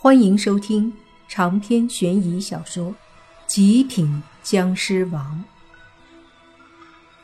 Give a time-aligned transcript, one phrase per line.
[0.00, 0.96] 欢迎收听
[1.26, 2.92] 长篇悬疑小说
[3.48, 5.44] 《极品僵尸王》，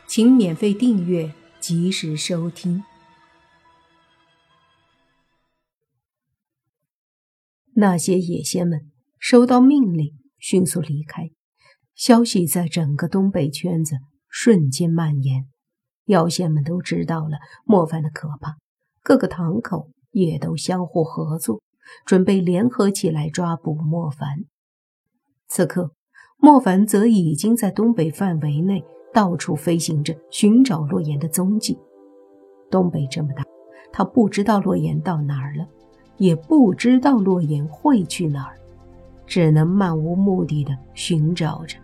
[0.05, 2.83] 请免费订阅，及时收听。
[7.75, 11.29] 那些野仙们收到命令，迅速离开。
[11.95, 13.95] 消息在整个东北圈子
[14.27, 15.47] 瞬间蔓延，
[16.07, 18.57] 妖仙们都知道了莫凡的可怕，
[19.01, 21.61] 各个堂口也都相互合作。
[22.05, 24.45] 准备联合起来抓捕莫凡。
[25.47, 25.91] 此刻，
[26.37, 28.83] 莫凡则已经在东北范围内
[29.13, 31.77] 到处飞行着，寻找洛言的踪迹。
[32.69, 33.43] 东北这么大，
[33.91, 35.67] 他不知道洛言到哪儿了，
[36.17, 38.57] 也不知道洛言会去哪儿，
[39.25, 41.77] 只能漫无目的的寻找着。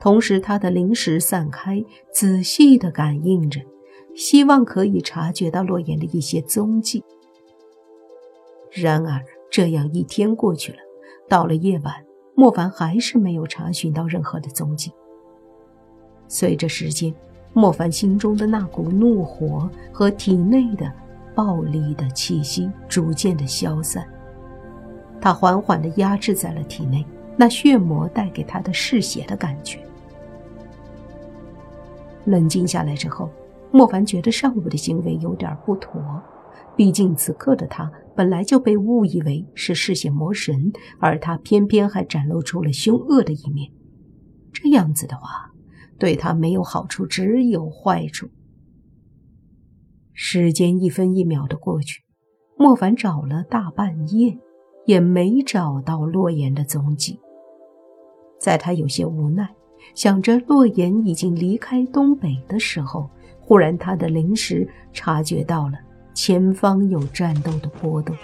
[0.00, 3.60] 同时，他的灵识散开，仔细的感应着，
[4.14, 7.04] 希望可以察觉到洛言的一些踪迹。
[8.70, 9.22] 然而，
[9.52, 10.78] 这样一天过去了，
[11.28, 11.94] 到了夜晚，
[12.34, 14.90] 莫凡还是没有查询到任何的踪迹。
[16.26, 17.14] 随着时间，
[17.52, 20.90] 莫凡心中的那股怒火和体内的
[21.34, 24.08] 暴力的气息逐渐的消散，
[25.20, 27.04] 他缓缓的压制在了体内
[27.36, 29.78] 那血魔带给他的嗜血的感觉。
[32.24, 33.28] 冷静下来之后，
[33.70, 36.00] 莫凡觉得上午的行为有点不妥。
[36.74, 43.70] 毕竟此刻的他本来就被误以为是嗜血魔神，而他偏偏还展露出了凶恶的一面。
[44.52, 45.50] 这样子的话，
[45.98, 48.28] 对他没有好处，只有坏处。
[50.12, 52.02] 时间一分一秒的过去，
[52.56, 54.38] 莫凡找了大半夜，
[54.84, 57.18] 也没找到洛言的踪迹。
[58.38, 59.48] 在他有些无奈，
[59.94, 63.08] 想着洛言已经离开东北的时候，
[63.40, 65.78] 忽然他的灵识察觉到了。
[66.14, 68.16] 前方有战斗的波动，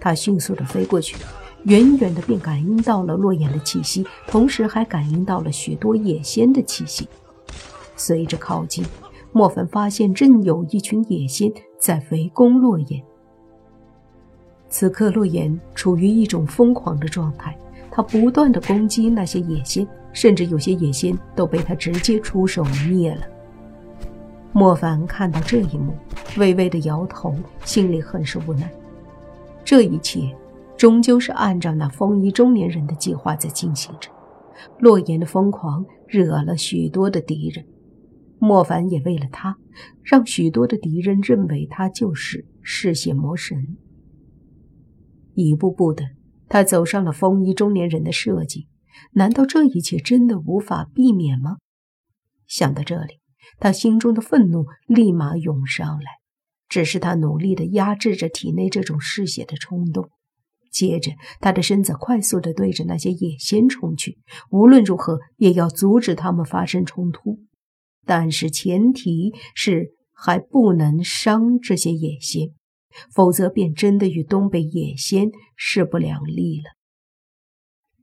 [0.00, 1.16] 他迅速的飞过去，
[1.64, 7.08] 远远的便感应到了洛言的气息，同时还感应到了许多野仙的气息。
[7.96, 8.84] 随着靠近，
[9.32, 13.02] 莫凡发现正有一群野仙在围攻洛言。
[14.68, 17.56] 此刻，洛言处于一种疯狂的状态，
[17.90, 23.22] 他不断的攻击那些野仙，甚至有些野仙都被他直接出手灭了。
[24.52, 25.94] 莫凡看到这一幕，
[26.36, 27.34] 微微的摇头，
[27.64, 28.70] 心里很是无奈。
[29.64, 30.34] 这一切
[30.76, 34.10] 终究是按照那风衣中年人的计划在进行着。
[34.78, 37.64] 洛言的疯狂惹了许多的敌人，
[38.38, 39.56] 莫凡也为了他，
[40.02, 43.76] 让许多的敌人认为他就是嗜血魔神。
[45.34, 46.04] 一步步的，
[46.48, 48.66] 他走上了风衣中年人的设计。
[49.12, 51.58] 难道这一切真的无法避免吗？
[52.48, 53.17] 想到这里。
[53.58, 56.10] 他心中的愤怒立马涌上来，
[56.68, 60.10] 只是他努力地压制着体内这种嗜血的冲动。
[60.70, 64.18] 接着，他的身子快速地对着那些野仙冲去，
[64.50, 67.40] 无论如何也要阻止他们发生冲突。
[68.04, 72.54] 但是前提是还不能伤这些野仙，
[73.12, 76.64] 否则便真的与东北野仙势不两立了。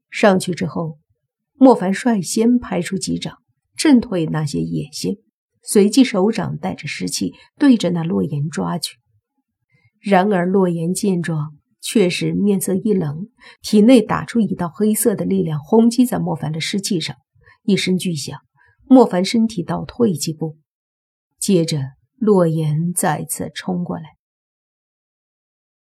[0.09, 0.97] 上去之后，
[1.53, 3.37] 莫凡率先拍出几掌，
[3.75, 5.17] 震退那些野仙。
[5.67, 8.97] 随即，手掌带着湿气，对着那洛言抓去。
[9.99, 13.29] 然而，洛言见状，却是面色一冷，
[13.61, 17.15] 体内打出一道黑色的力量，轰击在莫凡的湿气上。
[17.63, 18.39] 一声巨响，
[18.87, 20.57] 莫凡身体倒退几步。
[21.39, 21.79] 接着，
[22.17, 24.03] 洛言再次冲过来。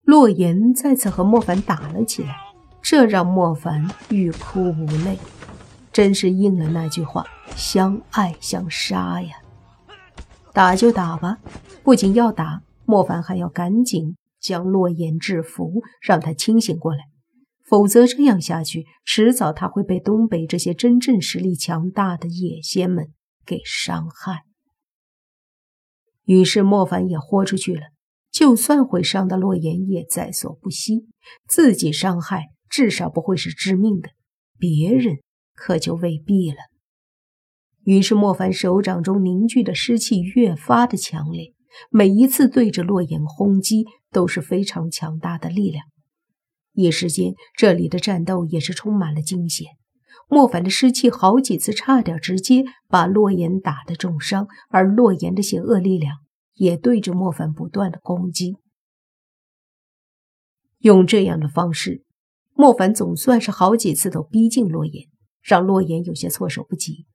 [0.03, 2.39] 洛言再次和莫凡打了起来，
[2.81, 5.19] 这让莫凡欲哭无泪。
[5.93, 7.27] 真是应了那句话
[7.57, 9.37] ：“相爱相杀呀。”
[10.57, 11.39] 打就打吧，
[11.85, 17.01] 不仅要打，莫凡还要赶紧将洛言制服，让他清醒过来，
[17.63, 23.13] 否则这样下去，迟早他会被东北这些真正实力强大的野仙们
[23.45, 24.45] 给伤害。
[26.25, 27.89] 于是莫凡也豁出去了，
[28.33, 31.07] 就算会伤到洛言，也在所不惜。
[31.47, 34.09] 自己伤害至少不会是致命的，
[34.59, 35.19] 别人
[35.55, 36.57] 可就未必了。
[37.87, 41.55] 于是，莫凡手掌中凝聚的湿气越发的强烈，
[41.89, 45.85] 每一次对着洛言轰击都是非常强大的力量。
[46.73, 49.69] 一时间，这里的战斗也是充满了惊险。
[50.29, 56.17] 莫凡的湿气好几次差点直接把洛言打得重伤，而洛言的邪恶力量
[56.55, 58.57] 也对着莫凡不断的攻击。
[60.79, 62.05] 用这样的方式，
[62.53, 65.07] 莫凡总算是好几次都逼近洛言，
[65.41, 67.07] 让洛言有些措手不及。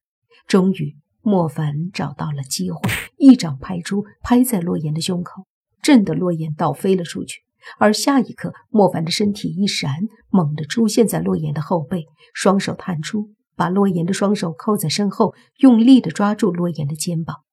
[0.48, 2.80] 终于，莫凡找到了机会，
[3.18, 5.46] 一掌拍出，拍在洛言的胸口，
[5.82, 7.42] 震得洛言倒飞了出去。
[7.78, 9.92] 而下一刻，莫凡的身体一闪，
[10.30, 17.44] 猛地出现在洛言的后背，双手探出，把洛言的双手扣在身后，用力地抓住洛言的肩膀。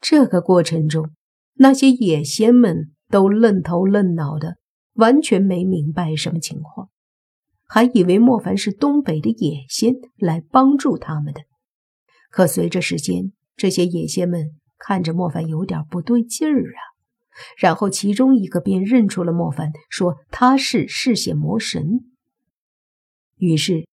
[0.00, 1.10] 这个过程中，
[1.54, 4.58] 那些野仙们都愣头愣脑的，
[4.94, 6.88] 完全没明白什么情况，
[7.66, 11.42] 还以为莫凡是东北的野仙来帮助他们的。
[12.30, 16.80] 可随着时间，这些野仙们看着莫凡有点不对劲儿啊。
[17.58, 22.06] 然后其中一个便认出了莫凡，说他是嗜血魔神。
[23.36, 23.86] 于是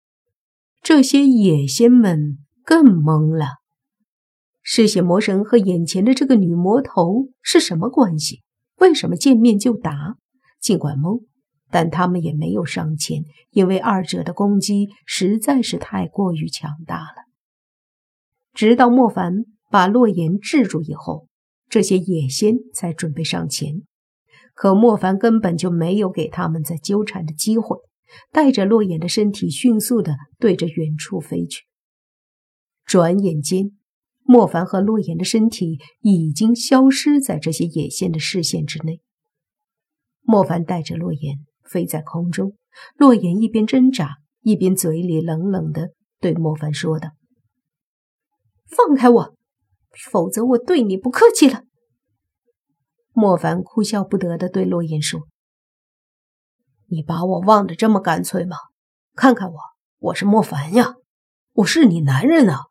[0.81, 3.57] 这些野仙们更懵了：
[4.61, 8.43] 嗜血魔神和眼前的这个女魔头是什么关系？
[8.77, 10.15] 为什么见面就打？
[10.61, 11.23] 尽管懵，
[11.73, 17.25] 但他们也没有上前，因为二者的攻击实在是太过于强大了。
[18.53, 21.27] 直到莫凡把洛言制住以后。
[21.69, 23.81] 这些野仙才准备上前，
[24.53, 27.77] 可莫凡根本就没有给他们再纠缠的机会，
[28.31, 31.63] 带着洛言的身体迅速的对着远处飞去。
[32.85, 33.71] 转眼间，
[34.21, 39.01] 莫凡和洛言的身体已经消失在这些野仙的视线之内。
[40.21, 42.55] 莫凡带着洛言飞在空中，
[42.97, 47.11] 洛言一边挣扎，一边嘴里冷冷的对莫凡说道
[48.67, 49.35] ：“放开我！”
[50.11, 51.63] 否则我对你不客气了。
[53.11, 55.27] 莫凡哭笑不得的对洛言说
[56.89, 58.57] ：“你把我忘得这么干脆吗？
[59.13, 59.59] 看看我，
[59.99, 60.95] 我是莫凡呀，
[61.53, 62.61] 我是你男人啊。”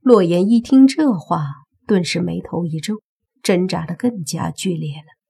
[0.00, 1.44] 洛言一听这话，
[1.88, 3.02] 顿时眉头一皱，
[3.42, 5.23] 挣扎的更加剧烈了。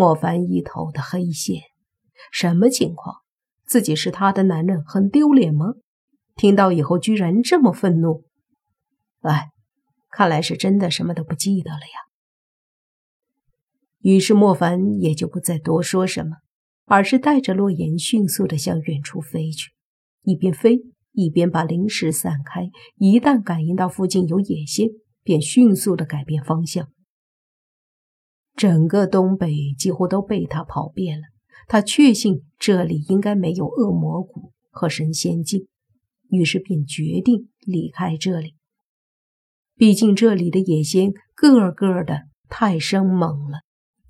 [0.00, 1.60] 莫凡一头的黑线，
[2.32, 3.16] 什么情况？
[3.66, 5.74] 自己是他的男人，很丢脸吗？
[6.36, 8.24] 听到以后居然这么愤怒，
[9.20, 9.50] 哎。
[10.10, 11.98] 看来是真的什么都不记得了呀。
[14.00, 16.38] 于是莫凡也就不再多说什么，
[16.86, 19.70] 而是带着洛言迅速的向远处飞去，
[20.22, 20.80] 一边飞
[21.12, 22.70] 一边把灵石散开。
[22.96, 24.88] 一旦感应到附近有野仙，
[25.22, 26.88] 便迅速的改变方向。
[28.60, 31.28] 整个东北几乎都被他跑遍了，
[31.66, 35.66] 他确信这里应该没有恶魔谷和神仙境，
[36.28, 38.54] 于是便决定离开这里。
[39.76, 43.60] 毕竟这里的野仙个个的太生猛了，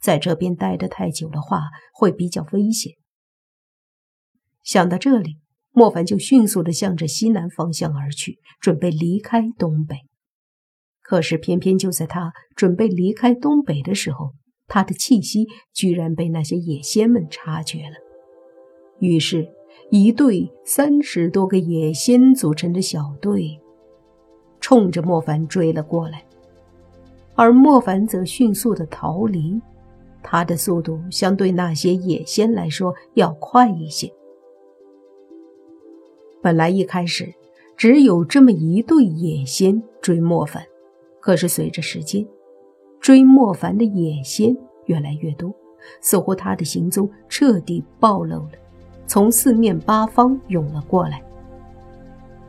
[0.01, 2.95] 在这边待得太久的话会比较危险。
[4.65, 5.39] 想到这里，
[5.71, 10.10] 莫凡就迅速的向着西南方向而去，准备离开东北。
[11.11, 14.31] 可是偏偏就在他准备离开东北的时候，
[14.69, 17.97] 他的气息居然被那些野仙们察觉了。
[19.01, 19.49] 于是，
[19.91, 23.59] 一队三十多个野仙组成的小队。
[24.61, 26.25] 冲着莫凡追了过来，
[27.35, 29.61] 而莫凡则迅速的逃离，
[30.23, 34.09] 他的速度相对那些野仙来说要快一些。
[36.41, 37.35] 本来一开始
[37.77, 40.65] 只有这么一对野仙追莫凡，
[41.21, 42.27] 可是随着时间，
[42.99, 44.57] 追莫凡的野仙
[44.87, 45.55] 越来越多，
[46.01, 48.53] 似乎他的行踪彻底暴露了，
[49.07, 51.23] 从四面八方涌了过来。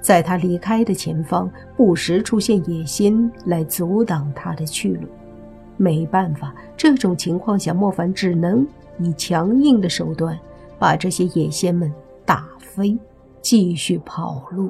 [0.02, 5.08] 在他离开的前方，不时出现野仙来阻挡他的去路。
[5.78, 8.68] 没办法，这种情况下，莫凡只能
[9.00, 10.38] 以强硬的手段
[10.80, 11.94] 把这些野仙们
[12.26, 12.98] 打飞，
[13.42, 14.70] 继续跑路。